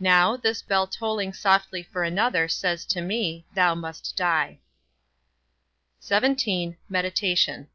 [0.00, 4.58] Now, this bell tolling softly for another, says to me: Thou must die.
[6.02, 6.76] XVII.
[6.90, 7.68] MEDITATION.